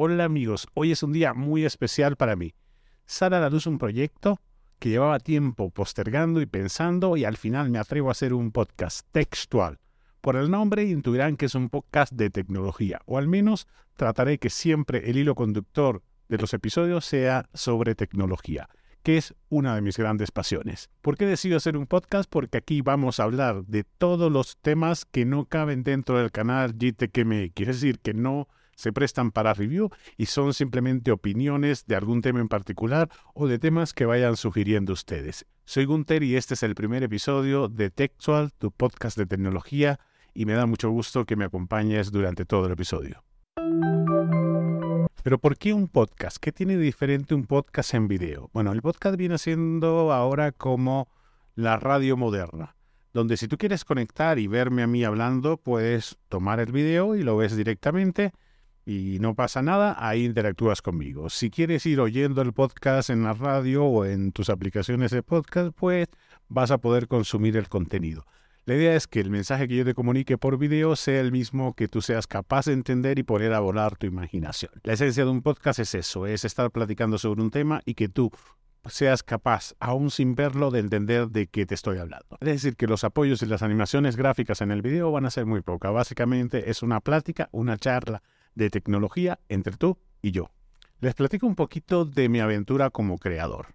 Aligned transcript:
Hola 0.00 0.26
amigos, 0.26 0.68
hoy 0.74 0.92
es 0.92 1.02
un 1.02 1.10
día 1.12 1.34
muy 1.34 1.64
especial 1.64 2.14
para 2.14 2.36
mí. 2.36 2.54
Sale 3.04 3.34
a 3.34 3.40
la 3.40 3.50
luz 3.50 3.66
un 3.66 3.78
proyecto 3.78 4.40
que 4.78 4.90
llevaba 4.90 5.18
tiempo 5.18 5.70
postergando 5.70 6.40
y 6.40 6.46
pensando 6.46 7.16
y 7.16 7.24
al 7.24 7.36
final 7.36 7.68
me 7.68 7.80
atrevo 7.80 8.08
a 8.08 8.12
hacer 8.12 8.32
un 8.32 8.52
podcast 8.52 9.04
textual. 9.10 9.80
Por 10.20 10.36
el 10.36 10.52
nombre 10.52 10.84
intuirán 10.84 11.36
que 11.36 11.46
es 11.46 11.56
un 11.56 11.68
podcast 11.68 12.12
de 12.12 12.30
tecnología, 12.30 13.00
o 13.06 13.18
al 13.18 13.26
menos 13.26 13.66
trataré 13.96 14.38
que 14.38 14.50
siempre 14.50 15.10
el 15.10 15.16
hilo 15.16 15.34
conductor 15.34 16.00
de 16.28 16.38
los 16.38 16.54
episodios 16.54 17.04
sea 17.04 17.48
sobre 17.52 17.96
tecnología, 17.96 18.68
que 19.02 19.16
es 19.16 19.34
una 19.48 19.74
de 19.74 19.80
mis 19.80 19.96
grandes 19.96 20.30
pasiones. 20.30 20.90
¿Por 21.02 21.16
qué 21.16 21.26
decido 21.26 21.56
hacer 21.56 21.76
un 21.76 21.88
podcast? 21.88 22.30
Porque 22.30 22.58
aquí 22.58 22.82
vamos 22.82 23.18
a 23.18 23.24
hablar 23.24 23.64
de 23.64 23.82
todos 23.82 24.30
los 24.30 24.58
temas 24.58 25.04
que 25.06 25.24
no 25.24 25.46
caben 25.46 25.82
dentro 25.82 26.18
del 26.18 26.30
canal 26.30 26.74
GTKMX, 26.74 27.60
es 27.62 27.66
decir, 27.66 27.98
que 27.98 28.14
no 28.14 28.46
se 28.78 28.92
prestan 28.92 29.32
para 29.32 29.54
review 29.54 29.90
y 30.16 30.26
son 30.26 30.54
simplemente 30.54 31.10
opiniones 31.10 31.84
de 31.86 31.96
algún 31.96 32.22
tema 32.22 32.38
en 32.38 32.46
particular 32.46 33.10
o 33.34 33.48
de 33.48 33.58
temas 33.58 33.92
que 33.92 34.06
vayan 34.06 34.36
sugiriendo 34.36 34.92
ustedes. 34.92 35.46
Soy 35.64 35.84
Gunter 35.84 36.22
y 36.22 36.36
este 36.36 36.54
es 36.54 36.62
el 36.62 36.76
primer 36.76 37.02
episodio 37.02 37.66
de 37.66 37.90
Textual, 37.90 38.52
tu 38.56 38.70
podcast 38.70 39.18
de 39.18 39.26
tecnología, 39.26 39.98
y 40.32 40.46
me 40.46 40.52
da 40.52 40.66
mucho 40.66 40.90
gusto 40.90 41.24
que 41.24 41.34
me 41.34 41.44
acompañes 41.44 42.12
durante 42.12 42.44
todo 42.44 42.66
el 42.66 42.72
episodio. 42.72 43.24
Pero 45.24 45.38
¿por 45.40 45.58
qué 45.58 45.74
un 45.74 45.88
podcast? 45.88 46.36
¿Qué 46.36 46.52
tiene 46.52 46.76
diferente 46.76 47.34
un 47.34 47.46
podcast 47.46 47.94
en 47.94 48.06
video? 48.06 48.48
Bueno, 48.52 48.70
el 48.70 48.80
podcast 48.80 49.16
viene 49.16 49.38
siendo 49.38 50.12
ahora 50.12 50.52
como 50.52 51.08
la 51.56 51.78
radio 51.78 52.16
moderna, 52.16 52.76
donde 53.12 53.36
si 53.36 53.48
tú 53.48 53.58
quieres 53.58 53.84
conectar 53.84 54.38
y 54.38 54.46
verme 54.46 54.84
a 54.84 54.86
mí 54.86 55.02
hablando, 55.02 55.56
puedes 55.56 56.16
tomar 56.28 56.60
el 56.60 56.70
video 56.70 57.16
y 57.16 57.24
lo 57.24 57.36
ves 57.36 57.56
directamente 57.56 58.32
y 58.88 59.18
no 59.18 59.34
pasa 59.34 59.60
nada, 59.60 59.96
ahí 59.98 60.24
interactúas 60.24 60.80
conmigo. 60.80 61.28
Si 61.28 61.50
quieres 61.50 61.84
ir 61.84 62.00
oyendo 62.00 62.40
el 62.40 62.54
podcast 62.54 63.10
en 63.10 63.22
la 63.22 63.34
radio 63.34 63.84
o 63.84 64.06
en 64.06 64.32
tus 64.32 64.48
aplicaciones 64.48 65.10
de 65.10 65.22
podcast, 65.22 65.76
pues 65.76 66.08
vas 66.48 66.70
a 66.70 66.78
poder 66.78 67.06
consumir 67.06 67.58
el 67.58 67.68
contenido. 67.68 68.24
La 68.64 68.76
idea 68.76 68.96
es 68.96 69.06
que 69.06 69.20
el 69.20 69.28
mensaje 69.28 69.68
que 69.68 69.76
yo 69.76 69.84
te 69.84 69.92
comunique 69.92 70.38
por 70.38 70.56
video 70.56 70.96
sea 70.96 71.20
el 71.20 71.32
mismo 71.32 71.74
que 71.74 71.86
tú 71.86 72.00
seas 72.00 72.26
capaz 72.26 72.64
de 72.64 72.72
entender 72.72 73.18
y 73.18 73.24
poner 73.24 73.52
a 73.52 73.60
volar 73.60 73.98
tu 73.98 74.06
imaginación. 74.06 74.72
La 74.84 74.94
esencia 74.94 75.22
de 75.22 75.30
un 75.32 75.42
podcast 75.42 75.80
es 75.80 75.94
eso, 75.94 76.26
es 76.26 76.46
estar 76.46 76.70
platicando 76.70 77.18
sobre 77.18 77.42
un 77.42 77.50
tema 77.50 77.82
y 77.84 77.92
que 77.92 78.08
tú 78.08 78.30
seas 78.86 79.22
capaz, 79.22 79.74
aún 79.80 80.10
sin 80.10 80.34
verlo, 80.34 80.70
de 80.70 80.80
entender 80.80 81.28
de 81.28 81.46
qué 81.46 81.66
te 81.66 81.74
estoy 81.74 81.98
hablando. 81.98 82.38
Es 82.40 82.48
decir, 82.48 82.74
que 82.74 82.86
los 82.86 83.04
apoyos 83.04 83.42
y 83.42 83.46
las 83.46 83.62
animaciones 83.62 84.16
gráficas 84.16 84.62
en 84.62 84.70
el 84.70 84.80
video 84.80 85.12
van 85.12 85.26
a 85.26 85.30
ser 85.30 85.44
muy 85.44 85.60
poca. 85.60 85.90
Básicamente 85.90 86.70
es 86.70 86.82
una 86.82 87.00
plática, 87.00 87.50
una 87.52 87.76
charla 87.76 88.22
de 88.54 88.70
tecnología 88.70 89.38
entre 89.48 89.76
tú 89.76 89.98
y 90.22 90.32
yo. 90.32 90.50
Les 91.00 91.14
platico 91.14 91.46
un 91.46 91.54
poquito 91.54 92.04
de 92.04 92.28
mi 92.28 92.40
aventura 92.40 92.90
como 92.90 93.18
creador. 93.18 93.74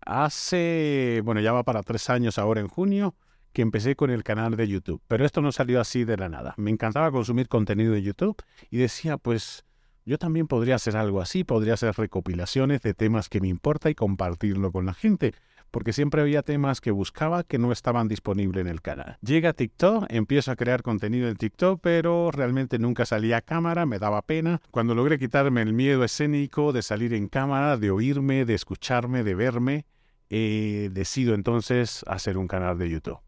Hace, 0.00 1.20
bueno, 1.24 1.40
ya 1.40 1.52
va 1.52 1.62
para 1.62 1.82
tres 1.82 2.10
años 2.10 2.38
ahora 2.38 2.60
en 2.60 2.68
junio, 2.68 3.14
que 3.52 3.62
empecé 3.62 3.96
con 3.96 4.10
el 4.10 4.22
canal 4.22 4.56
de 4.56 4.66
YouTube, 4.68 5.02
pero 5.08 5.24
esto 5.24 5.42
no 5.42 5.52
salió 5.52 5.80
así 5.80 6.04
de 6.04 6.16
la 6.16 6.28
nada. 6.28 6.54
Me 6.56 6.70
encantaba 6.70 7.10
consumir 7.10 7.48
contenido 7.48 7.92
de 7.92 8.02
YouTube 8.02 8.36
y 8.70 8.78
decía, 8.78 9.16
pues 9.16 9.64
yo 10.04 10.18
también 10.18 10.46
podría 10.46 10.76
hacer 10.76 10.96
algo 10.96 11.20
así, 11.20 11.44
podría 11.44 11.74
hacer 11.74 11.94
recopilaciones 11.96 12.82
de 12.82 12.94
temas 12.94 13.28
que 13.28 13.40
me 13.40 13.48
importa 13.48 13.90
y 13.90 13.94
compartirlo 13.94 14.72
con 14.72 14.86
la 14.86 14.94
gente 14.94 15.34
porque 15.70 15.92
siempre 15.92 16.20
había 16.20 16.42
temas 16.42 16.80
que 16.80 16.90
buscaba 16.90 17.44
que 17.44 17.58
no 17.58 17.72
estaban 17.72 18.08
disponibles 18.08 18.62
en 18.62 18.68
el 18.68 18.82
canal. 18.82 19.18
Llega 19.22 19.52
TikTok, 19.52 20.06
empiezo 20.08 20.50
a 20.50 20.56
crear 20.56 20.82
contenido 20.82 21.28
en 21.28 21.36
TikTok, 21.36 21.80
pero 21.82 22.30
realmente 22.30 22.78
nunca 22.78 23.06
salía 23.06 23.38
a 23.38 23.40
cámara, 23.40 23.86
me 23.86 23.98
daba 23.98 24.22
pena. 24.22 24.60
Cuando 24.70 24.94
logré 24.94 25.18
quitarme 25.18 25.62
el 25.62 25.72
miedo 25.72 26.04
escénico 26.04 26.72
de 26.72 26.82
salir 26.82 27.14
en 27.14 27.28
cámara, 27.28 27.76
de 27.76 27.90
oírme, 27.90 28.44
de 28.44 28.54
escucharme, 28.54 29.22
de 29.22 29.34
verme, 29.34 29.86
eh, 30.28 30.90
decido 30.92 31.34
entonces 31.34 32.04
hacer 32.06 32.38
un 32.38 32.48
canal 32.48 32.78
de 32.78 32.90
YouTube. 32.90 33.18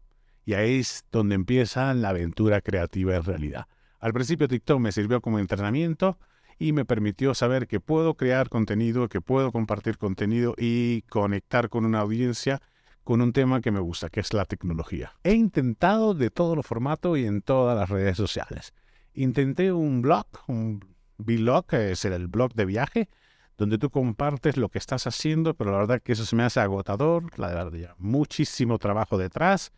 Y 0.45 0.53
ahí 0.53 0.79
es 0.79 1.05
donde 1.11 1.35
empieza 1.35 1.93
la 1.93 2.09
aventura 2.09 2.61
creativa 2.61 3.15
en 3.15 3.23
realidad. 3.23 3.67
Al 3.99 4.13
principio 4.13 4.47
TikTok 4.47 4.79
me 4.79 4.91
sirvió 4.91 5.21
como 5.21 5.39
entrenamiento, 5.39 6.17
y 6.59 6.73
me 6.73 6.85
permitió 6.85 7.33
saber 7.33 7.67
que 7.67 7.79
puedo 7.79 8.15
crear 8.15 8.49
contenido, 8.49 9.09
que 9.09 9.21
puedo 9.21 9.51
compartir 9.51 9.97
contenido 9.97 10.55
y 10.57 11.03
conectar 11.03 11.69
con 11.69 11.85
una 11.85 11.99
audiencia 11.99 12.61
con 13.03 13.21
un 13.21 13.33
tema 13.33 13.61
que 13.61 13.71
me 13.71 13.79
gusta, 13.79 14.09
que 14.09 14.21
es 14.21 14.33
la 14.33 14.45
tecnología. 14.45 15.13
He 15.23 15.33
intentado 15.33 16.13
de 16.13 16.29
todos 16.29 16.55
los 16.55 16.65
formatos 16.65 17.17
y 17.17 17.25
en 17.25 17.41
todas 17.41 17.77
las 17.77 17.89
redes 17.89 18.15
sociales. 18.15 18.73
Intenté 19.13 19.73
un 19.73 20.01
blog, 20.01 20.25
un 20.47 20.79
vlog, 21.17 21.65
que 21.65 21.91
es 21.91 22.05
el 22.05 22.27
blog 22.27 22.53
de 22.53 22.65
viaje, 22.65 23.09
donde 23.57 23.77
tú 23.77 23.89
compartes 23.89 24.57
lo 24.57 24.69
que 24.69 24.79
estás 24.79 25.05
haciendo, 25.05 25.53
pero 25.53 25.71
la 25.71 25.79
verdad 25.79 26.01
que 26.01 26.13
eso 26.13 26.25
se 26.25 26.35
me 26.35 26.43
hace 26.43 26.59
agotador, 26.59 27.37
la 27.37 27.47
verdad, 27.47 27.95
muchísimo 27.97 28.79
trabajo 28.79 29.17
detrás, 29.17 29.71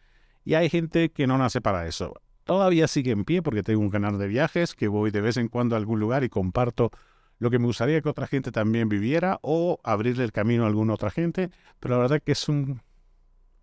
y 0.44 0.54
hay 0.54 0.70
gente 0.70 1.10
que 1.10 1.28
no 1.28 1.38
nace 1.38 1.62
para 1.62 1.88
eso 1.88 2.14
todavía 2.46 2.88
sigue 2.88 3.12
en 3.12 3.26
pie 3.26 3.42
porque 3.42 3.64
tengo 3.64 3.82
un 3.82 3.90
canal 3.90 4.18
de 4.18 4.28
viajes 4.28 4.74
que 4.76 4.88
voy 4.88 5.12
de 5.12 5.20
vez 5.20 5.36
en 5.38 5.50
cuando 5.50 5.76
a 5.76 5.80
algún 5.80 6.00
lugar 6.00 6.24
y 6.24 6.30
comparto 6.30 6.92
lo 7.40 7.52
que 7.52 7.60
me 7.60 7.66
gustaría 7.66 8.00
que 8.00 8.08
otra 8.08 8.28
gente 8.28 8.52
también 8.52 8.88
viviera 8.88 9.40
o 9.42 9.80
abrirle 9.84 10.24
el 10.24 10.32
camino 10.32 10.64
a 10.64 10.68
alguna 10.68 10.94
otra 10.94 11.10
gente, 11.10 11.50
pero 11.82 11.96
la 11.96 12.02
verdad 12.02 12.22
que 12.24 12.32
es 12.32 12.48
un 12.48 12.82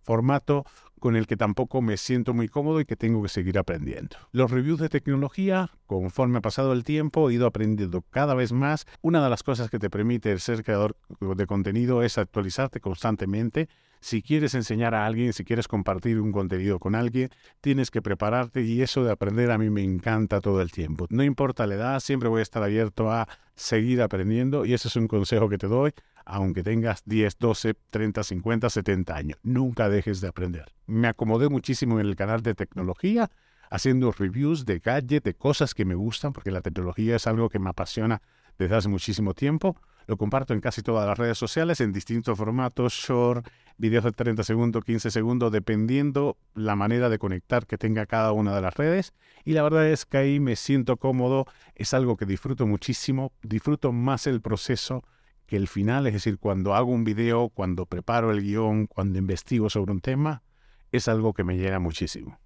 formato 0.03 0.65
con 0.99 1.15
el 1.15 1.27
que 1.27 1.37
tampoco 1.37 1.81
me 1.81 1.97
siento 1.97 2.33
muy 2.33 2.47
cómodo 2.47 2.79
y 2.81 2.85
que 2.85 2.95
tengo 2.95 3.23
que 3.23 3.29
seguir 3.29 3.57
aprendiendo. 3.57 4.17
Los 4.31 4.51
reviews 4.51 4.79
de 4.79 4.89
tecnología, 4.89 5.71
conforme 5.85 6.37
ha 6.37 6.41
pasado 6.41 6.73
el 6.73 6.83
tiempo, 6.83 7.29
he 7.29 7.33
ido 7.33 7.47
aprendiendo 7.47 8.03
cada 8.09 8.35
vez 8.35 8.51
más. 8.51 8.85
Una 9.01 9.23
de 9.23 9.29
las 9.29 9.43
cosas 9.43 9.69
que 9.69 9.79
te 9.79 9.89
permite 9.89 10.37
ser 10.39 10.63
creador 10.63 10.95
de 11.19 11.47
contenido 11.47 12.03
es 12.03 12.17
actualizarte 12.17 12.79
constantemente. 12.79 13.69
Si 14.03 14.21
quieres 14.21 14.53
enseñar 14.53 14.93
a 14.95 15.05
alguien, 15.05 15.31
si 15.31 15.45
quieres 15.45 15.69
compartir 15.69 16.19
un 16.19 16.33
contenido 16.33 16.77
con 16.77 16.93
alguien, 16.93 17.29
tienes 17.61 17.89
que 17.89 18.01
prepararte 18.01 18.61
y 18.61 18.81
eso 18.81 19.01
de 19.05 19.13
aprender 19.13 19.49
a 19.49 19.57
mí 19.57 19.69
me 19.69 19.81
encanta 19.81 20.41
todo 20.41 20.61
el 20.61 20.73
tiempo. 20.73 21.07
No 21.09 21.23
importa 21.23 21.65
la 21.67 21.75
edad, 21.75 21.99
siempre 22.01 22.27
voy 22.27 22.41
a 22.41 22.43
estar 22.43 22.61
abierto 22.61 23.09
a 23.09 23.29
seguir 23.55 24.01
aprendiendo 24.01 24.65
y 24.65 24.73
ese 24.73 24.89
es 24.89 24.97
un 24.97 25.07
consejo 25.07 25.47
que 25.47 25.57
te 25.57 25.67
doy 25.67 25.93
aunque 26.25 26.63
tengas 26.63 27.03
10, 27.05 27.37
12, 27.37 27.75
30, 27.89 28.23
50, 28.23 28.69
70 28.69 29.15
años. 29.15 29.39
Nunca 29.41 29.87
dejes 29.87 30.19
de 30.19 30.27
aprender. 30.27 30.73
Me 30.85 31.07
acomodé 31.07 31.47
muchísimo 31.47 31.97
en 31.97 32.07
el 32.07 32.17
canal 32.17 32.41
de 32.41 32.55
tecnología, 32.55 33.31
haciendo 33.69 34.11
reviews 34.11 34.65
de 34.65 34.79
gadgets, 34.79 35.23
de 35.23 35.33
cosas 35.33 35.73
que 35.73 35.85
me 35.85 35.95
gustan, 35.95 36.33
porque 36.33 36.51
la 36.51 36.61
tecnología 36.61 37.15
es 37.15 37.25
algo 37.25 37.47
que 37.49 37.59
me 37.59 37.69
apasiona 37.69 38.21
desde 38.57 38.75
hace 38.75 38.89
muchísimo 38.89 39.33
tiempo. 39.33 39.77
Lo 40.07 40.17
comparto 40.17 40.53
en 40.53 40.61
casi 40.61 40.81
todas 40.81 41.07
las 41.07 41.17
redes 41.17 41.37
sociales, 41.37 41.79
en 41.81 41.93
distintos 41.93 42.37
formatos, 42.37 42.93
short, 42.93 43.47
videos 43.77 44.03
de 44.03 44.11
30 44.11 44.43
segundos, 44.43 44.83
15 44.83 45.11
segundos, 45.11 45.51
dependiendo 45.51 46.37
la 46.53 46.75
manera 46.75 47.09
de 47.09 47.19
conectar 47.19 47.65
que 47.65 47.77
tenga 47.77 48.05
cada 48.05 48.31
una 48.31 48.55
de 48.55 48.61
las 48.61 48.75
redes. 48.75 49.13
Y 49.45 49.53
la 49.53 49.63
verdad 49.63 49.87
es 49.87 50.05
que 50.05 50.17
ahí 50.17 50.39
me 50.39 50.55
siento 50.55 50.97
cómodo, 50.97 51.45
es 51.75 51.93
algo 51.93 52.17
que 52.17 52.25
disfruto 52.25 52.67
muchísimo, 52.67 53.31
disfruto 53.41 53.91
más 53.91 54.27
el 54.27 54.41
proceso 54.41 55.03
que 55.45 55.57
el 55.57 55.67
final, 55.67 56.07
es 56.07 56.13
decir, 56.13 56.37
cuando 56.37 56.73
hago 56.75 56.91
un 56.91 57.03
video, 57.03 57.49
cuando 57.49 57.85
preparo 57.85 58.31
el 58.31 58.41
guion, 58.41 58.87
cuando 58.87 59.19
investigo 59.19 59.69
sobre 59.69 59.91
un 59.91 59.99
tema, 59.99 60.43
es 60.91 61.07
algo 61.07 61.33
que 61.33 61.43
me 61.43 61.57
llena 61.57 61.79
muchísimo. 61.79 62.39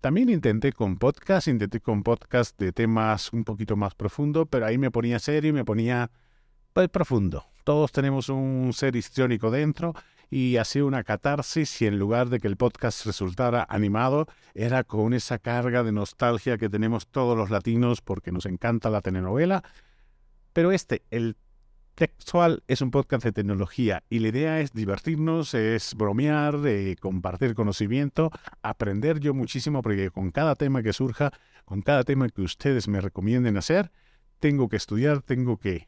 También 0.00 0.28
intenté 0.28 0.72
con 0.72 0.98
podcast, 0.98 1.48
intenté 1.48 1.80
con 1.80 2.02
podcast 2.02 2.58
de 2.58 2.72
temas 2.72 3.32
un 3.32 3.44
poquito 3.44 3.76
más 3.76 3.94
profundo, 3.94 4.44
pero 4.44 4.66
ahí 4.66 4.76
me 4.76 4.90
ponía 4.90 5.18
serio 5.18 5.48
y 5.48 5.52
me 5.54 5.64
ponía 5.64 6.10
pues, 6.74 6.88
profundo. 6.88 7.46
Todos 7.62 7.92
tenemos 7.92 8.28
un 8.28 8.72
ser 8.74 8.96
histriónico 8.96 9.50
dentro 9.50 9.94
y 10.28 10.56
hacía 10.56 10.84
una 10.84 11.04
catarsis 11.04 11.80
y 11.80 11.86
en 11.86 12.00
lugar 12.00 12.28
de 12.28 12.40
que 12.40 12.48
el 12.48 12.56
podcast 12.56 13.06
resultara 13.06 13.64
animado, 13.70 14.26
era 14.54 14.82
con 14.82 15.14
esa 15.14 15.38
carga 15.38 15.84
de 15.84 15.92
nostalgia 15.92 16.58
que 16.58 16.68
tenemos 16.68 17.06
todos 17.06 17.38
los 17.38 17.50
latinos 17.50 18.00
porque 18.00 18.32
nos 18.32 18.44
encanta 18.46 18.90
la 18.90 19.02
telenovela. 19.02 19.62
Pero 20.52 20.72
este, 20.72 21.02
el 21.10 21.36
Textual 21.94 22.64
es 22.66 22.80
un 22.80 22.90
podcast 22.90 23.22
de 23.22 23.30
tecnología 23.30 24.02
y 24.10 24.18
la 24.18 24.28
idea 24.28 24.60
es 24.60 24.72
divertirnos, 24.72 25.54
es 25.54 25.94
bromear, 25.94 26.58
de 26.58 26.96
compartir 27.00 27.54
conocimiento, 27.54 28.32
aprender 28.62 29.20
yo 29.20 29.32
muchísimo 29.32 29.80
porque 29.80 30.10
con 30.10 30.32
cada 30.32 30.56
tema 30.56 30.82
que 30.82 30.92
surja, 30.92 31.30
con 31.64 31.82
cada 31.82 32.02
tema 32.02 32.28
que 32.28 32.42
ustedes 32.42 32.88
me 32.88 33.00
recomienden 33.00 33.56
hacer, 33.56 33.92
tengo 34.40 34.68
que 34.68 34.76
estudiar, 34.76 35.22
tengo 35.22 35.56
que 35.56 35.86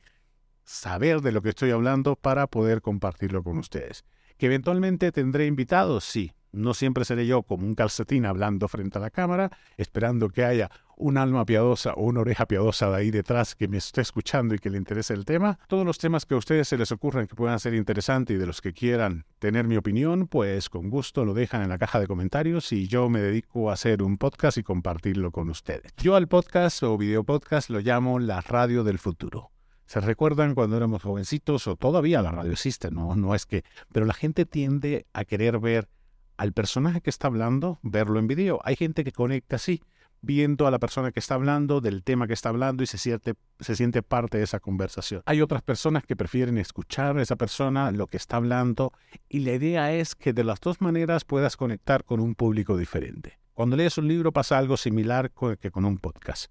saber 0.67 1.23
de 1.23 1.33
lo 1.33 1.41
que 1.41 1.51
estoy 1.51 1.71
hablando 1.71 2.17
para 2.17 2.49
poder 2.49 2.83
compartirlo 2.83 3.43
con 3.43 3.57
ustedes. 3.57 4.05
¿Que 4.37 4.47
eventualmente 4.47 5.13
tendré 5.13 5.47
invitados? 5.47 6.05
Sí, 6.05 6.33
no 6.53 6.75
siempre 6.75 7.05
seré 7.05 7.27
yo 7.27 7.43
como 7.43 7.67
un 7.67 7.75
calcetín 7.75 8.27
hablando 8.27 8.69
frente 8.69 8.99
a 8.99 9.01
la 9.01 9.11
cámara, 9.11 9.51
esperando 9.77 10.29
que 10.29 10.45
haya 10.45 10.71
un 10.97 11.19
alma 11.19 11.45
piadosa 11.45 11.93
o 11.93 12.05
una 12.05 12.21
oreja 12.21 12.47
piadosa 12.47 12.91
de 12.91 12.97
ahí 12.97 13.11
detrás 13.11 13.55
que 13.55 13.69
me 13.69 13.77
esté 13.77 14.01
escuchando 14.01 14.55
y 14.55 14.59
que 14.59 14.71
le 14.71 14.79
interese 14.79 15.15
el 15.15 15.25
tema. 15.25 15.59
Todos 15.69 15.85
los 15.85 15.99
temas 15.99 16.25
que 16.25 16.35
a 16.35 16.39
ustedes 16.39 16.69
se 16.69 16.79
les 16.79 16.91
ocurran 16.93 17.27
que 17.27 17.35
puedan 17.35 17.61
ser 17.61 17.75
interesantes 17.75 18.37
y 18.37 18.39
de 18.39 18.47
los 18.47 18.61
que 18.61 18.73
quieran 18.73 19.27
tener 19.39 19.67
mi 19.67 19.77
opinión, 19.77 20.27
pues 20.27 20.69
con 20.69 20.91
gusto 20.91 21.25
lo 21.25 21.35
dejan 21.35 21.63
en 21.63 21.69
la 21.69 21.79
caja 21.79 22.01
de 22.01 22.07
comentarios 22.07 22.73
y 22.73 22.89
yo 22.89 23.09
me 23.09 23.21
dedico 23.21 23.71
a 23.71 23.75
hacer 23.75 24.03
un 24.03 24.17
podcast 24.17 24.59
y 24.59 24.63
compartirlo 24.63 25.31
con 25.33 25.51
ustedes. 25.51 25.93
Yo 25.99 26.17
al 26.17 26.29
podcast 26.29 26.83
o 26.83 26.97
video 26.97 27.25
podcast 27.25 27.71
lo 27.71 27.81
llamo 27.81 28.19
la 28.19 28.41
radio 28.41 28.83
del 28.83 28.99
futuro. 28.99 29.56
¿Se 29.87 30.01
recuerdan 30.01 30.55
cuando 30.55 30.77
éramos 30.77 31.03
jovencitos 31.03 31.67
o 31.69 31.77
todavía 31.77 32.21
la 32.21 32.33
radio 32.33 32.53
existe? 32.53 32.91
No, 32.91 33.15
no 33.15 33.35
es 33.35 33.47
que... 33.47 33.63
Pero 33.93 34.05
la 34.05 34.15
gente 34.15 34.45
tiende 34.45 35.07
a 35.13 35.25
querer 35.25 35.61
ver 35.61 35.89
al 36.37 36.53
personaje 36.53 37.01
que 37.01 37.11
está 37.11 37.29
hablando, 37.29 37.79
verlo 37.83 38.19
en 38.19 38.27
video. 38.27 38.61
Hay 38.65 38.75
gente 38.75 39.05
que 39.05 39.13
conecta 39.13 39.57
así, 39.57 39.83
viendo 40.23 40.67
a 40.67 40.73
la 40.73 40.81
persona 40.81 41.13
que 41.13 41.21
está 41.21 41.37
hablando, 41.37 41.81
del 41.81 42.03
tema 42.03 42.27
que 42.27 42.33
está 42.33 42.49
hablando 42.49 42.83
y 42.83 42.87
se 42.87 42.99
siente, 42.99 43.35
se 43.61 43.77
siente 43.77 44.03
parte 44.03 44.39
de 44.39 44.45
esa 44.45 44.59
conversación. 44.59 45.23
Hay 45.25 45.41
otras 45.41 45.63
personas 45.63 46.05
que 46.05 46.17
prefieren 46.17 46.59
escuchar 46.59 47.17
a 47.17 47.23
esa 47.23 47.37
persona, 47.37 47.93
lo 47.93 48.09
que 48.09 48.17
está 48.17 48.37
hablando, 48.37 48.93
y 49.29 49.41
la 49.41 49.53
idea 49.53 49.93
es 49.93 50.17
que 50.17 50.33
de 50.33 50.43
las 50.43 50.61
dos 50.61 50.81
maneras 50.81 51.25
puedas 51.25 51.57
conectar 51.57 52.05
con 52.05 52.19
un 52.19 52.35
público 52.35 52.77
diferente. 52.77 53.39
Cuando 53.55 53.77
lees 53.77 53.97
un 53.99 54.09
libro 54.09 54.33
pasa 54.33 54.59
algo 54.59 54.77
similar 54.77 55.31
que 55.61 55.71
con 55.71 55.85
un 55.85 55.99
podcast. 55.99 56.51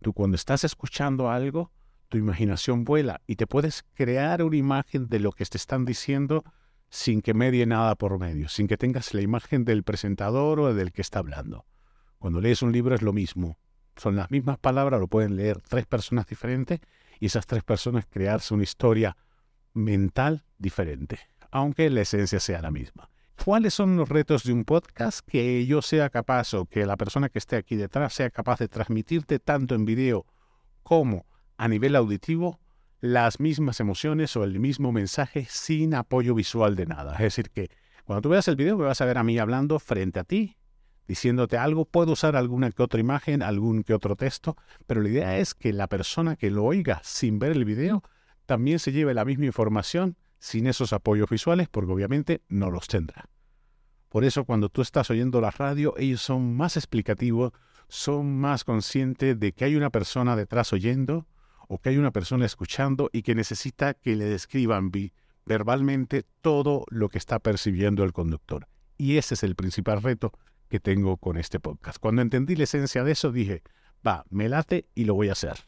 Tú 0.00 0.12
cuando 0.12 0.36
estás 0.36 0.64
escuchando 0.64 1.30
algo, 1.30 1.72
tu 2.10 2.18
imaginación 2.18 2.84
vuela 2.84 3.22
y 3.26 3.36
te 3.36 3.46
puedes 3.46 3.84
crear 3.94 4.42
una 4.42 4.56
imagen 4.56 5.08
de 5.08 5.20
lo 5.20 5.32
que 5.32 5.46
te 5.46 5.56
están 5.56 5.86
diciendo 5.86 6.44
sin 6.90 7.22
que 7.22 7.34
medie 7.34 7.64
nada 7.66 7.94
por 7.94 8.18
medio, 8.18 8.48
sin 8.48 8.66
que 8.66 8.76
tengas 8.76 9.14
la 9.14 9.22
imagen 9.22 9.64
del 9.64 9.84
presentador 9.84 10.58
o 10.60 10.74
del 10.74 10.92
que 10.92 11.02
está 11.02 11.20
hablando. 11.20 11.64
Cuando 12.18 12.40
lees 12.40 12.62
un 12.62 12.72
libro 12.72 12.96
es 12.96 13.02
lo 13.02 13.12
mismo. 13.12 13.58
Son 13.96 14.16
las 14.16 14.30
mismas 14.30 14.58
palabras, 14.58 15.00
lo 15.00 15.06
pueden 15.06 15.36
leer 15.36 15.62
tres 15.62 15.86
personas 15.86 16.26
diferentes 16.26 16.80
y 17.20 17.26
esas 17.26 17.46
tres 17.46 17.62
personas 17.62 18.06
crearse 18.06 18.54
una 18.54 18.64
historia 18.64 19.16
mental 19.72 20.44
diferente, 20.58 21.20
aunque 21.52 21.88
la 21.90 22.00
esencia 22.00 22.40
sea 22.40 22.60
la 22.60 22.72
misma. 22.72 23.08
¿Cuáles 23.44 23.72
son 23.72 23.96
los 23.96 24.08
retos 24.08 24.42
de 24.42 24.52
un 24.52 24.64
podcast? 24.64 25.20
Que 25.26 25.64
yo 25.64 25.80
sea 25.80 26.10
capaz 26.10 26.54
o 26.54 26.66
que 26.66 26.84
la 26.86 26.96
persona 26.96 27.28
que 27.28 27.38
esté 27.38 27.56
aquí 27.56 27.76
detrás 27.76 28.14
sea 28.14 28.30
capaz 28.30 28.58
de 28.58 28.68
transmitirte 28.68 29.38
tanto 29.38 29.76
en 29.76 29.84
video 29.84 30.26
como 30.82 31.24
a 31.60 31.68
nivel 31.68 31.94
auditivo 31.94 32.58
las 33.00 33.38
mismas 33.38 33.80
emociones 33.80 34.34
o 34.34 34.44
el 34.44 34.58
mismo 34.58 34.92
mensaje 34.92 35.46
sin 35.50 35.94
apoyo 35.94 36.34
visual 36.34 36.74
de 36.74 36.86
nada. 36.86 37.12
Es 37.12 37.18
decir, 37.18 37.50
que 37.50 37.68
cuando 38.06 38.22
tú 38.22 38.28
veas 38.30 38.48
el 38.48 38.56
video 38.56 38.78
me 38.78 38.86
vas 38.86 39.02
a 39.02 39.04
ver 39.04 39.18
a 39.18 39.22
mí 39.22 39.38
hablando 39.38 39.78
frente 39.78 40.20
a 40.20 40.24
ti, 40.24 40.56
diciéndote 41.06 41.58
algo, 41.58 41.84
puedo 41.84 42.12
usar 42.12 42.34
alguna 42.34 42.70
que 42.70 42.82
otra 42.82 42.98
imagen, 42.98 43.42
algún 43.42 43.82
que 43.82 43.92
otro 43.92 44.16
texto, 44.16 44.56
pero 44.86 45.02
la 45.02 45.10
idea 45.10 45.36
es 45.36 45.52
que 45.52 45.74
la 45.74 45.86
persona 45.86 46.34
que 46.34 46.50
lo 46.50 46.64
oiga 46.64 47.02
sin 47.04 47.38
ver 47.38 47.52
el 47.52 47.66
video 47.66 48.02
también 48.46 48.78
se 48.78 48.92
lleve 48.92 49.12
la 49.12 49.26
misma 49.26 49.44
información 49.44 50.16
sin 50.38 50.66
esos 50.66 50.94
apoyos 50.94 51.28
visuales, 51.28 51.68
porque 51.68 51.92
obviamente 51.92 52.40
no 52.48 52.70
los 52.70 52.88
tendrá. 52.88 53.28
Por 54.08 54.24
eso 54.24 54.46
cuando 54.46 54.70
tú 54.70 54.80
estás 54.80 55.10
oyendo 55.10 55.42
la 55.42 55.50
radio, 55.50 55.92
ellos 55.98 56.22
son 56.22 56.56
más 56.56 56.78
explicativos, 56.78 57.52
son 57.88 58.40
más 58.40 58.64
conscientes 58.64 59.38
de 59.38 59.52
que 59.52 59.66
hay 59.66 59.76
una 59.76 59.90
persona 59.90 60.36
detrás 60.36 60.72
oyendo, 60.72 61.26
o 61.72 61.78
que 61.78 61.90
hay 61.90 61.98
una 61.98 62.10
persona 62.10 62.46
escuchando 62.46 63.10
y 63.12 63.22
que 63.22 63.36
necesita 63.36 63.94
que 63.94 64.16
le 64.16 64.24
describan 64.24 64.90
verbalmente 65.46 66.24
todo 66.40 66.84
lo 66.90 67.08
que 67.08 67.18
está 67.18 67.38
percibiendo 67.38 68.02
el 68.02 68.12
conductor. 68.12 68.66
Y 68.98 69.18
ese 69.18 69.34
es 69.34 69.44
el 69.44 69.54
principal 69.54 70.02
reto 70.02 70.32
que 70.68 70.80
tengo 70.80 71.16
con 71.16 71.36
este 71.38 71.60
podcast. 71.60 71.98
Cuando 72.00 72.22
entendí 72.22 72.56
la 72.56 72.64
esencia 72.64 73.04
de 73.04 73.12
eso, 73.12 73.30
dije, 73.30 73.62
va, 74.04 74.24
me 74.30 74.48
late 74.48 74.88
y 74.96 75.04
lo 75.04 75.14
voy 75.14 75.28
a 75.28 75.32
hacer. 75.32 75.58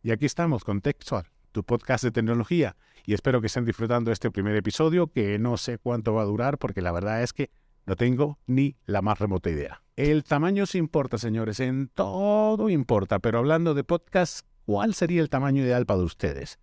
Y 0.00 0.12
aquí 0.12 0.26
estamos 0.26 0.62
con 0.62 0.80
Textual, 0.80 1.26
tu 1.50 1.64
podcast 1.64 2.04
de 2.04 2.12
tecnología. 2.12 2.76
Y 3.04 3.14
espero 3.14 3.40
que 3.40 3.48
estén 3.48 3.64
disfrutando 3.64 4.12
este 4.12 4.30
primer 4.30 4.54
episodio, 4.54 5.08
que 5.08 5.40
no 5.40 5.56
sé 5.56 5.78
cuánto 5.78 6.14
va 6.14 6.22
a 6.22 6.26
durar, 6.26 6.58
porque 6.58 6.82
la 6.82 6.92
verdad 6.92 7.24
es 7.24 7.32
que 7.32 7.50
no 7.84 7.96
tengo 7.96 8.38
ni 8.46 8.76
la 8.86 9.02
más 9.02 9.18
remota 9.18 9.50
idea. 9.50 9.82
El 9.96 10.22
tamaño 10.22 10.66
sí 10.66 10.78
importa, 10.78 11.18
señores, 11.18 11.58
en 11.58 11.88
todo 11.88 12.70
importa, 12.70 13.18
pero 13.18 13.38
hablando 13.38 13.74
de 13.74 13.82
podcast, 13.82 14.46
¿cuál 14.68 14.92
sería 14.92 15.22
el 15.22 15.30
tamaño 15.30 15.62
ideal 15.62 15.86
para 15.86 16.00
ustedes? 16.00 16.58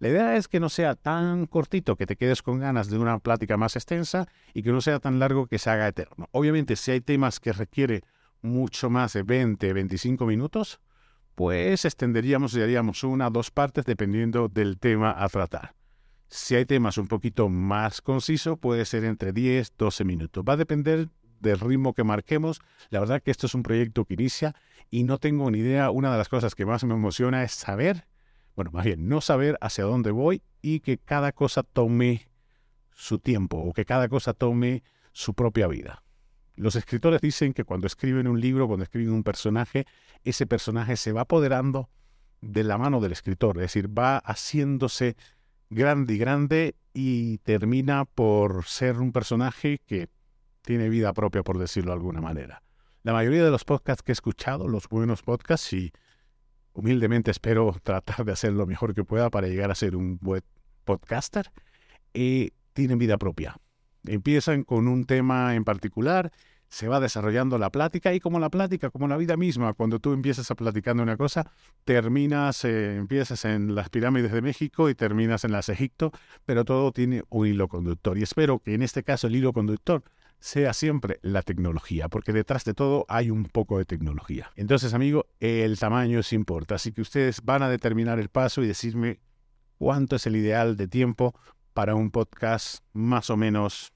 La 0.00 0.08
idea 0.08 0.34
es 0.34 0.48
que 0.48 0.58
no 0.58 0.68
sea 0.68 0.96
tan 0.96 1.46
cortito 1.46 1.94
que 1.94 2.04
te 2.04 2.16
quedes 2.16 2.42
con 2.42 2.58
ganas 2.58 2.90
de 2.90 2.98
una 2.98 3.20
plática 3.20 3.56
más 3.56 3.76
extensa 3.76 4.26
y 4.54 4.64
que 4.64 4.72
no 4.72 4.80
sea 4.80 4.98
tan 4.98 5.20
largo 5.20 5.46
que 5.46 5.60
se 5.60 5.70
haga 5.70 5.86
eterno. 5.86 6.28
Obviamente, 6.32 6.74
si 6.74 6.90
hay 6.90 7.00
temas 7.00 7.38
que 7.38 7.52
requiere 7.52 8.02
mucho 8.42 8.90
más 8.90 9.12
de 9.12 9.22
20, 9.22 9.72
25 9.72 10.26
minutos, 10.26 10.80
pues 11.36 11.84
extenderíamos 11.84 12.56
y 12.56 12.60
haríamos 12.60 13.04
una 13.04 13.28
o 13.28 13.30
dos 13.30 13.52
partes 13.52 13.84
dependiendo 13.84 14.48
del 14.48 14.80
tema 14.80 15.14
a 15.16 15.28
tratar. 15.28 15.76
Si 16.26 16.56
hay 16.56 16.66
temas 16.66 16.98
un 16.98 17.06
poquito 17.06 17.48
más 17.48 18.02
concisos, 18.02 18.58
puede 18.58 18.84
ser 18.84 19.04
entre 19.04 19.32
10, 19.32 19.74
12 19.78 20.04
minutos. 20.04 20.42
Va 20.46 20.54
a 20.54 20.56
depender 20.56 21.08
del 21.40 21.60
ritmo 21.60 21.94
que 21.94 22.04
marquemos. 22.04 22.60
La 22.90 23.00
verdad 23.00 23.22
que 23.22 23.30
esto 23.30 23.46
es 23.46 23.54
un 23.54 23.62
proyecto 23.62 24.04
que 24.04 24.14
inicia 24.14 24.54
y 24.90 25.04
no 25.04 25.18
tengo 25.18 25.50
ni 25.50 25.58
idea. 25.58 25.90
Una 25.90 26.10
de 26.12 26.18
las 26.18 26.28
cosas 26.28 26.54
que 26.54 26.66
más 26.66 26.84
me 26.84 26.94
emociona 26.94 27.42
es 27.42 27.52
saber, 27.52 28.06
bueno, 28.56 28.70
más 28.72 28.84
bien 28.84 29.08
no 29.08 29.20
saber 29.20 29.58
hacia 29.60 29.84
dónde 29.84 30.10
voy 30.10 30.42
y 30.62 30.80
que 30.80 30.98
cada 30.98 31.32
cosa 31.32 31.62
tome 31.62 32.28
su 32.94 33.18
tiempo 33.18 33.58
o 33.58 33.72
que 33.72 33.84
cada 33.84 34.08
cosa 34.08 34.34
tome 34.34 34.82
su 35.12 35.34
propia 35.34 35.68
vida. 35.68 36.02
Los 36.56 36.74
escritores 36.74 37.20
dicen 37.20 37.52
que 37.52 37.62
cuando 37.62 37.86
escriben 37.86 38.26
un 38.26 38.40
libro, 38.40 38.66
cuando 38.66 38.82
escriben 38.82 39.12
un 39.14 39.22
personaje, 39.22 39.86
ese 40.24 40.46
personaje 40.46 40.96
se 40.96 41.12
va 41.12 41.20
apoderando 41.20 41.88
de 42.40 42.64
la 42.64 42.78
mano 42.78 43.00
del 43.00 43.12
escritor, 43.12 43.56
es 43.58 43.62
decir, 43.62 43.96
va 43.96 44.18
haciéndose 44.18 45.16
grande 45.70 46.14
y 46.14 46.18
grande 46.18 46.74
y 46.92 47.38
termina 47.38 48.04
por 48.04 48.64
ser 48.64 48.98
un 48.98 49.12
personaje 49.12 49.80
que 49.86 50.08
tiene 50.68 50.90
vida 50.90 51.14
propia, 51.14 51.42
por 51.42 51.56
decirlo 51.56 51.92
de 51.92 51.94
alguna 51.94 52.20
manera. 52.20 52.62
La 53.02 53.14
mayoría 53.14 53.42
de 53.42 53.50
los 53.50 53.64
podcasts 53.64 54.02
que 54.02 54.12
he 54.12 54.18
escuchado, 54.20 54.68
los 54.68 54.86
buenos 54.86 55.22
podcasts, 55.22 55.72
y 55.72 55.94
humildemente 56.74 57.30
espero 57.30 57.74
tratar 57.82 58.22
de 58.26 58.32
hacer 58.32 58.52
lo 58.52 58.66
mejor 58.66 58.94
que 58.94 59.02
pueda 59.02 59.30
para 59.30 59.46
llegar 59.48 59.70
a 59.70 59.74
ser 59.74 59.96
un 59.96 60.18
buen 60.20 60.42
podcaster, 60.84 61.50
eh, 62.12 62.50
tienen 62.74 62.98
vida 62.98 63.16
propia. 63.16 63.56
Empiezan 64.04 64.62
con 64.62 64.88
un 64.88 65.06
tema 65.06 65.54
en 65.54 65.64
particular, 65.64 66.32
se 66.68 66.86
va 66.86 67.00
desarrollando 67.00 67.56
la 67.56 67.70
plática 67.70 68.12
y 68.12 68.20
como 68.20 68.38
la 68.38 68.50
plática, 68.50 68.90
como 68.90 69.08
la 69.08 69.16
vida 69.16 69.38
misma, 69.38 69.72
cuando 69.72 70.00
tú 70.00 70.12
empiezas 70.12 70.50
a 70.50 70.54
platicando 70.54 71.02
una 71.02 71.16
cosa, 71.16 71.50
terminas, 71.86 72.62
eh, 72.66 72.96
empiezas 72.96 73.46
en 73.46 73.74
las 73.74 73.88
pirámides 73.88 74.32
de 74.32 74.42
México 74.42 74.90
y 74.90 74.94
terminas 74.94 75.44
en 75.44 75.52
las 75.52 75.70
Egipto, 75.70 76.12
pero 76.44 76.66
todo 76.66 76.92
tiene 76.92 77.22
un 77.30 77.46
hilo 77.46 77.68
conductor. 77.68 78.18
Y 78.18 78.22
espero 78.22 78.58
que 78.58 78.74
en 78.74 78.82
este 78.82 79.02
caso 79.02 79.28
el 79.28 79.36
hilo 79.36 79.54
conductor 79.54 80.02
sea 80.40 80.72
siempre 80.72 81.18
la 81.22 81.42
tecnología, 81.42 82.08
porque 82.08 82.32
detrás 82.32 82.64
de 82.64 82.74
todo 82.74 83.04
hay 83.08 83.30
un 83.30 83.44
poco 83.44 83.78
de 83.78 83.84
tecnología. 83.84 84.50
Entonces, 84.56 84.94
amigo, 84.94 85.26
el 85.40 85.78
tamaño 85.78 86.22
sí 86.22 86.36
importa, 86.36 86.76
así 86.76 86.92
que 86.92 87.00
ustedes 87.00 87.42
van 87.42 87.62
a 87.62 87.68
determinar 87.68 88.18
el 88.18 88.28
paso 88.28 88.62
y 88.62 88.66
decirme 88.66 89.20
cuánto 89.78 90.16
es 90.16 90.26
el 90.26 90.36
ideal 90.36 90.76
de 90.76 90.88
tiempo 90.88 91.34
para 91.72 91.94
un 91.94 92.10
podcast 92.10 92.84
más 92.92 93.30
o 93.30 93.36
menos 93.36 93.92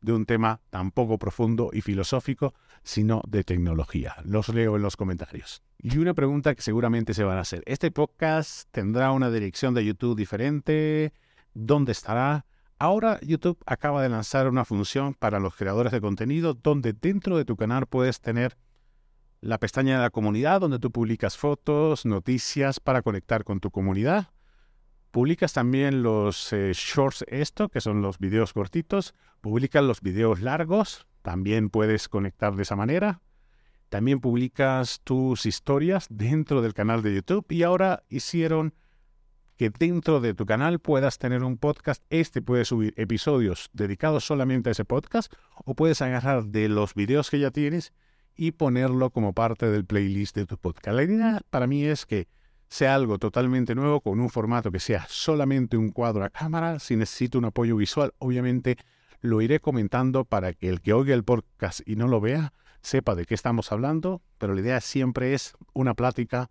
de 0.00 0.12
un 0.12 0.26
tema 0.26 0.60
tan 0.68 0.90
poco 0.90 1.18
profundo 1.18 1.70
y 1.72 1.80
filosófico, 1.80 2.54
sino 2.82 3.22
de 3.26 3.42
tecnología. 3.42 4.16
Los 4.24 4.50
leo 4.50 4.76
en 4.76 4.82
los 4.82 4.96
comentarios. 4.96 5.62
Y 5.78 5.96
una 5.96 6.12
pregunta 6.12 6.54
que 6.54 6.60
seguramente 6.60 7.14
se 7.14 7.24
van 7.24 7.38
a 7.38 7.40
hacer. 7.40 7.62
¿Este 7.64 7.90
podcast 7.90 8.68
tendrá 8.70 9.12
una 9.12 9.30
dirección 9.30 9.72
de 9.72 9.84
YouTube 9.84 10.16
diferente? 10.16 11.14
¿Dónde 11.54 11.92
estará? 11.92 12.44
Ahora 12.78 13.20
YouTube 13.22 13.58
acaba 13.66 14.02
de 14.02 14.08
lanzar 14.08 14.48
una 14.48 14.64
función 14.64 15.14
para 15.14 15.40
los 15.40 15.54
creadores 15.54 15.92
de 15.92 16.00
contenido 16.00 16.54
donde 16.54 16.92
dentro 16.92 17.36
de 17.36 17.44
tu 17.44 17.56
canal 17.56 17.86
puedes 17.86 18.20
tener 18.20 18.56
la 19.40 19.58
pestaña 19.58 19.96
de 19.96 20.02
la 20.02 20.10
comunidad 20.10 20.60
donde 20.60 20.78
tú 20.78 20.90
publicas 20.90 21.36
fotos, 21.36 22.06
noticias 22.06 22.80
para 22.80 23.02
conectar 23.02 23.44
con 23.44 23.60
tu 23.60 23.70
comunidad. 23.70 24.30
Publicas 25.10 25.52
también 25.52 26.02
los 26.02 26.52
eh, 26.52 26.72
shorts 26.74 27.24
esto, 27.28 27.68
que 27.68 27.80
son 27.80 28.02
los 28.02 28.18
videos 28.18 28.52
cortitos. 28.52 29.14
Publicas 29.40 29.84
los 29.84 30.00
videos 30.00 30.40
largos, 30.40 31.06
también 31.22 31.70
puedes 31.70 32.08
conectar 32.08 32.56
de 32.56 32.62
esa 32.62 32.74
manera. 32.74 33.20
También 33.90 34.18
publicas 34.20 35.00
tus 35.04 35.46
historias 35.46 36.06
dentro 36.10 36.62
del 36.62 36.74
canal 36.74 37.02
de 37.02 37.14
YouTube 37.14 37.46
y 37.50 37.62
ahora 37.62 38.02
hicieron 38.08 38.74
que 39.56 39.70
dentro 39.70 40.20
de 40.20 40.34
tu 40.34 40.46
canal 40.46 40.78
puedas 40.78 41.18
tener 41.18 41.42
un 41.42 41.56
podcast. 41.56 42.02
Este 42.10 42.42
puede 42.42 42.64
subir 42.64 42.94
episodios 42.96 43.70
dedicados 43.72 44.24
solamente 44.24 44.68
a 44.68 44.72
ese 44.72 44.84
podcast 44.84 45.32
o 45.64 45.74
puedes 45.74 46.02
agarrar 46.02 46.46
de 46.46 46.68
los 46.68 46.94
videos 46.94 47.30
que 47.30 47.38
ya 47.38 47.50
tienes 47.50 47.92
y 48.36 48.52
ponerlo 48.52 49.10
como 49.10 49.32
parte 49.32 49.70
del 49.70 49.84
playlist 49.84 50.36
de 50.36 50.46
tu 50.46 50.58
podcast. 50.58 50.96
La 50.96 51.04
idea 51.04 51.40
para 51.50 51.66
mí 51.66 51.84
es 51.84 52.06
que 52.06 52.26
sea 52.68 52.94
algo 52.94 53.18
totalmente 53.18 53.74
nuevo 53.74 54.00
con 54.00 54.18
un 54.18 54.30
formato 54.30 54.72
que 54.72 54.80
sea 54.80 55.06
solamente 55.08 55.76
un 55.76 55.90
cuadro 55.90 56.24
a 56.24 56.30
cámara. 56.30 56.78
Si 56.80 56.96
necesito 56.96 57.38
un 57.38 57.44
apoyo 57.44 57.76
visual, 57.76 58.12
obviamente 58.18 58.76
lo 59.20 59.40
iré 59.40 59.60
comentando 59.60 60.24
para 60.24 60.52
que 60.52 60.68
el 60.68 60.80
que 60.80 60.92
oiga 60.92 61.14
el 61.14 61.24
podcast 61.24 61.80
y 61.86 61.96
no 61.96 62.08
lo 62.08 62.20
vea 62.20 62.52
sepa 62.84 63.14
de 63.14 63.24
qué 63.24 63.34
estamos 63.34 63.72
hablando, 63.72 64.22
pero 64.38 64.54
la 64.54 64.60
idea 64.60 64.80
siempre 64.80 65.32
es 65.32 65.54
una 65.72 65.94
plática 65.94 66.50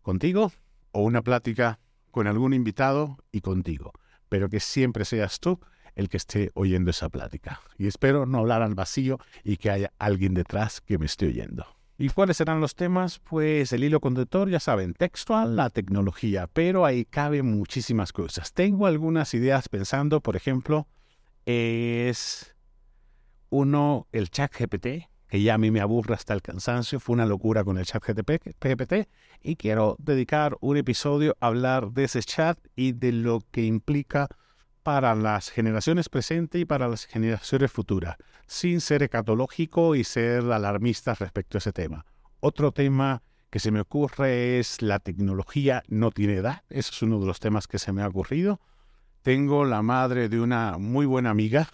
contigo 0.00 0.50
o 0.92 1.02
una 1.02 1.22
plática 1.22 1.78
con 2.12 2.28
algún 2.28 2.54
invitado 2.54 3.18
y 3.32 3.40
contigo, 3.40 3.92
pero 4.28 4.48
que 4.48 4.60
siempre 4.60 5.04
seas 5.04 5.40
tú 5.40 5.58
el 5.96 6.08
que 6.08 6.18
esté 6.18 6.52
oyendo 6.54 6.90
esa 6.90 7.08
plática. 7.08 7.60
Y 7.76 7.88
espero 7.88 8.26
no 8.26 8.38
hablar 8.38 8.62
al 8.62 8.76
vacío 8.76 9.18
y 9.42 9.56
que 9.56 9.70
haya 9.70 9.92
alguien 9.98 10.34
detrás 10.34 10.80
que 10.80 10.98
me 10.98 11.06
esté 11.06 11.26
oyendo. 11.26 11.66
¿Y 11.98 12.08
cuáles 12.08 12.36
serán 12.36 12.60
los 12.60 12.74
temas? 12.74 13.18
Pues 13.18 13.72
el 13.72 13.84
hilo 13.84 14.00
conductor, 14.00 14.48
ya 14.48 14.60
saben, 14.60 14.94
textual, 14.94 15.56
la 15.56 15.70
tecnología, 15.70 16.48
pero 16.52 16.84
ahí 16.84 17.04
caben 17.04 17.46
muchísimas 17.46 18.12
cosas. 18.12 18.52
Tengo 18.52 18.86
algunas 18.86 19.34
ideas 19.34 19.68
pensando, 19.68 20.20
por 20.20 20.36
ejemplo, 20.36 20.88
es 21.46 22.54
uno, 23.50 24.06
el 24.12 24.30
chat 24.30 24.52
GPT, 24.52 25.08
que 25.32 25.40
ya 25.40 25.54
a 25.54 25.58
mí 25.58 25.70
me 25.70 25.80
aburre 25.80 26.12
hasta 26.12 26.34
el 26.34 26.42
cansancio, 26.42 27.00
fue 27.00 27.14
una 27.14 27.24
locura 27.24 27.64
con 27.64 27.78
el 27.78 27.86
chat 27.86 28.04
GPT, 28.04 29.08
y 29.40 29.56
quiero 29.56 29.96
dedicar 29.98 30.58
un 30.60 30.76
episodio 30.76 31.38
a 31.40 31.46
hablar 31.46 31.92
de 31.92 32.04
ese 32.04 32.22
chat 32.22 32.58
y 32.76 32.92
de 32.92 33.12
lo 33.12 33.40
que 33.50 33.64
implica 33.64 34.28
para 34.82 35.14
las 35.14 35.48
generaciones 35.48 36.10
presentes 36.10 36.60
y 36.60 36.66
para 36.66 36.86
las 36.86 37.06
generaciones 37.06 37.72
futuras, 37.72 38.16
sin 38.46 38.82
ser 38.82 39.02
ecatológico 39.02 39.94
y 39.94 40.04
ser 40.04 40.52
alarmista 40.52 41.14
respecto 41.14 41.56
a 41.56 41.60
ese 41.60 41.72
tema. 41.72 42.04
Otro 42.40 42.72
tema 42.72 43.22
que 43.48 43.58
se 43.58 43.70
me 43.70 43.80
ocurre 43.80 44.58
es 44.58 44.82
la 44.82 44.98
tecnología 44.98 45.82
no 45.88 46.10
tiene 46.10 46.34
edad. 46.34 46.62
Ese 46.68 46.90
es 46.90 47.00
uno 47.00 47.18
de 47.18 47.24
los 47.24 47.40
temas 47.40 47.66
que 47.66 47.78
se 47.78 47.94
me 47.94 48.02
ha 48.02 48.08
ocurrido. 48.08 48.60
Tengo 49.22 49.64
la 49.64 49.80
madre 49.80 50.28
de 50.28 50.42
una 50.42 50.76
muy 50.76 51.06
buena 51.06 51.30
amiga, 51.30 51.70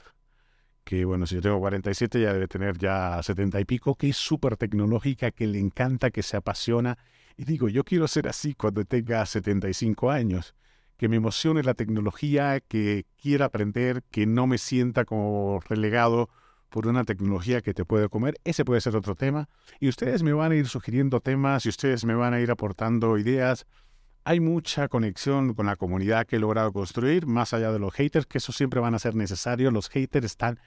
que 0.88 1.04
bueno, 1.04 1.26
si 1.26 1.34
yo 1.34 1.42
tengo 1.42 1.60
47 1.60 2.18
ya 2.18 2.32
debe 2.32 2.48
tener 2.48 2.78
ya 2.78 3.22
70 3.22 3.60
y 3.60 3.66
pico, 3.66 3.94
que 3.94 4.08
es 4.08 4.16
súper 4.16 4.56
tecnológica, 4.56 5.32
que 5.32 5.46
le 5.46 5.58
encanta, 5.58 6.10
que 6.10 6.22
se 6.22 6.38
apasiona. 6.38 6.96
Y 7.36 7.44
digo, 7.44 7.68
yo 7.68 7.84
quiero 7.84 8.08
ser 8.08 8.26
así 8.26 8.54
cuando 8.54 8.82
tenga 8.86 9.26
75 9.26 10.10
años 10.10 10.54
que 10.96 11.10
me 11.10 11.16
emocione 11.16 11.62
la 11.62 11.74
tecnología, 11.74 12.60
que 12.60 13.04
quiera 13.20 13.44
aprender, 13.44 14.02
que 14.10 14.24
no 14.24 14.46
me 14.46 14.56
sienta 14.56 15.04
como 15.04 15.60
relegado 15.68 16.30
por 16.70 16.86
una 16.86 17.04
tecnología 17.04 17.60
que 17.60 17.74
te 17.74 17.84
puede 17.84 18.08
comer. 18.08 18.40
Ese 18.44 18.64
puede 18.64 18.80
ser 18.80 18.96
otro 18.96 19.14
tema. 19.14 19.50
Y 19.80 19.90
ustedes 19.90 20.22
me 20.22 20.32
van 20.32 20.52
a 20.52 20.56
ir 20.56 20.68
sugiriendo 20.68 21.20
temas 21.20 21.66
y 21.66 21.68
ustedes 21.68 22.06
me 22.06 22.14
van 22.14 22.32
a 22.32 22.40
ir 22.40 22.50
aportando 22.50 23.18
ideas. 23.18 23.66
Hay 24.24 24.40
mucha 24.40 24.88
conexión 24.88 25.52
con 25.52 25.66
la 25.66 25.76
comunidad 25.76 26.26
que 26.26 26.36
he 26.36 26.40
logrado 26.40 26.72
construir, 26.72 27.26
más 27.26 27.52
allá 27.52 27.72
de 27.72 27.78
los 27.78 27.92
haters, 27.92 28.24
que 28.24 28.38
eso 28.38 28.52
siempre 28.52 28.80
van 28.80 28.94
a 28.94 28.98
ser 28.98 29.14
necesarios. 29.14 29.70
Los 29.70 29.90
haters 29.90 30.24
están 30.24 30.58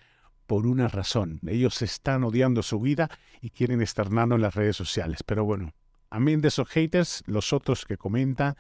por 0.52 0.68
una 0.68 0.90
razón. 0.90 1.40
Ellos 1.48 1.82
están 1.82 2.26
odiando 2.26 2.62
su 2.62 2.78
vida 2.82 3.10
y 3.40 3.52
quieren 3.52 3.82
externarlo 3.82 4.36
en 4.36 4.42
las 4.42 4.54
redes 4.54 4.76
sociales. 4.76 5.24
Pero 5.24 5.46
bueno, 5.46 5.72
a 6.10 6.20
mí 6.20 6.36
de 6.36 6.50
esos 6.50 6.68
haters, 6.68 7.24
los 7.26 7.54
otros 7.54 7.86
que 7.86 7.96
comentan, 7.96 8.58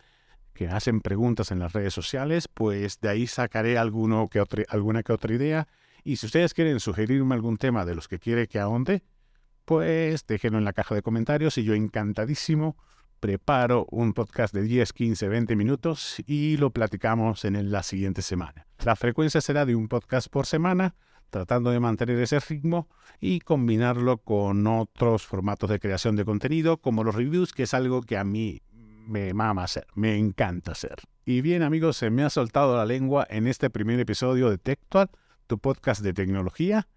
que 0.53 0.69
hacen 0.69 1.01
preguntas 1.01 1.51
en 1.51 1.59
las 1.59 1.73
redes 1.73 1.93
sociales, 1.93 2.47
pues 2.47 3.01
de 3.01 3.09
ahí 3.09 3.27
sacaré 3.27 3.77
alguno 3.77 4.29
que 4.29 4.41
alguna 4.69 5.03
que 5.03 5.11
otra 5.11 5.33
idea. 5.33 5.67
Y 6.05 6.15
si 6.15 6.27
ustedes 6.27 6.53
quieren 6.53 6.79
sugerirme 6.79 7.35
algún 7.35 7.57
tema 7.57 7.83
de 7.83 7.93
los 7.93 8.07
que 8.07 8.19
quiere 8.19 8.47
que 8.47 8.57
ahonde, 8.57 9.03
pues 9.65 10.25
déjenlo 10.25 10.59
en 10.59 10.63
la 10.63 10.71
caja 10.71 10.95
de 10.95 11.01
comentarios 11.01 11.57
y 11.57 11.65
yo 11.65 11.73
encantadísimo 11.73 12.77
preparo 13.19 13.85
un 13.91 14.13
podcast 14.13 14.53
de 14.53 14.61
10, 14.61 14.93
15, 14.93 15.27
20 15.27 15.57
minutos 15.57 16.23
y 16.25 16.55
lo 16.55 16.69
platicamos 16.69 17.43
en 17.43 17.69
la 17.69 17.83
siguiente 17.83 18.21
semana. 18.21 18.65
La 18.85 18.95
frecuencia 18.95 19.41
será 19.41 19.65
de 19.65 19.75
un 19.75 19.89
podcast 19.89 20.29
por 20.29 20.45
semana, 20.45 20.95
tratando 21.31 21.71
de 21.71 21.79
mantener 21.79 22.19
ese 22.19 22.39
ritmo 22.39 22.87
y 23.19 23.39
combinarlo 23.39 24.19
con 24.19 24.67
otros 24.67 25.25
formatos 25.25 25.69
de 25.71 25.79
creación 25.79 26.15
de 26.15 26.25
contenido, 26.25 26.77
como 26.77 27.03
los 27.03 27.15
reviews, 27.15 27.53
que 27.53 27.63
es 27.63 27.73
algo 27.73 28.01
que 28.03 28.17
a 28.17 28.23
mí 28.23 28.61
me 29.07 29.33
mama 29.33 29.63
hacer, 29.63 29.87
me 29.95 30.17
encanta 30.17 30.73
hacer. 30.73 30.97
Y 31.25 31.41
bien 31.41 31.63
amigos, 31.63 31.97
se 31.97 32.11
me 32.11 32.23
ha 32.23 32.29
soltado 32.29 32.77
la 32.77 32.85
lengua 32.85 33.25
en 33.29 33.47
este 33.47 33.69
primer 33.69 33.99
episodio 33.99 34.49
de 34.49 34.57
Tectual, 34.57 35.09
tu 35.47 35.57
podcast 35.57 36.01
de 36.01 36.13
tecnología. 36.13 36.87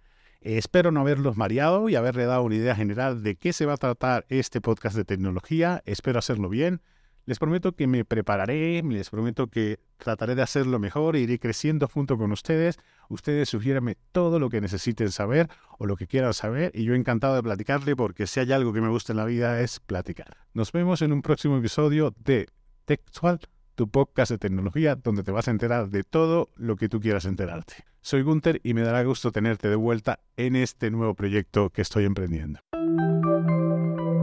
Espero 0.41 0.91
no 0.91 1.01
haberlos 1.01 1.37
mareado 1.37 1.89
y 1.89 1.97
haberle 1.97 2.27
dado 2.27 2.43
una 2.43 2.57
idea 2.57 2.77
general 2.77 3.23
de 3.23 3.37
qué 3.37 3.55
se 3.55 3.65
va 3.65 3.75
a 3.75 3.79
tratar 3.79 4.27
este 4.29 4.61
podcast 4.61 4.95
de 4.97 5.05
tecnología. 5.05 5.83
Espero 5.87 6.19
hacerlo 6.19 6.51
bien. 6.51 6.83
Les 7.27 7.39
prometo 7.39 7.73
que 7.73 7.87
me 7.87 8.05
prepararé, 8.05 8.83
les 8.83 9.09
prometo 9.09 9.47
que 9.47 9.81
trataré 9.97 10.35
de 10.35 10.43
hacerlo 10.43 10.79
mejor 10.79 11.17
e 11.17 11.21
iré 11.21 11.39
creciendo 11.39 11.89
junto 11.89 12.19
con 12.19 12.33
ustedes. 12.33 12.79
Ustedes 13.09 13.49
sugiéranme 13.49 13.97
todo 14.13 14.39
lo 14.39 14.51
que 14.51 14.61
necesiten 14.61 15.11
saber 15.11 15.49
o 15.79 15.87
lo 15.87 15.97
que 15.97 16.07
quieran 16.07 16.35
saber 16.35 16.71
y 16.75 16.85
yo 16.85 16.95
encantado 16.95 17.35
de 17.35 17.43
platicarle 17.43 17.97
porque 17.97 18.27
si 18.27 18.41
hay 18.41 18.53
algo 18.53 18.75
que 18.75 18.83
me 18.83 18.91
gusta 18.91 19.15
en 19.15 19.17
la 19.17 19.25
vida 19.25 19.61
es 19.63 19.81
platicar. 19.81 20.37
Nos 20.53 20.71
vemos 20.71 21.01
en 21.01 21.13
un 21.13 21.23
próximo 21.23 21.57
episodio 21.57 22.15
de 22.23 22.47
Textual, 22.85 23.41
tu 23.75 23.89
podcast 23.89 24.31
de 24.31 24.39
tecnología 24.39 24.95
donde 24.95 25.23
te 25.23 25.33
vas 25.33 25.49
a 25.49 25.51
enterar 25.51 25.89
de 25.89 26.05
todo 26.05 26.51
lo 26.57 26.77
que 26.77 26.91
tú 26.91 27.01
quieras 27.01 27.25
enterarte. 27.25 27.87
Soy 28.03 28.21
Gunther 28.21 28.61
y 28.63 28.75
me 28.75 28.83
dará 28.83 29.03
gusto 29.03 29.33
tenerte 29.33 29.71
de 29.71 29.77
vuelta 29.77 30.21
en 30.37 30.57
este 30.57 30.91
nuevo 30.91 31.15
proyecto 31.15 31.71
que 31.71 31.81
estoy 31.81 32.05
emprendiendo. 32.05 32.61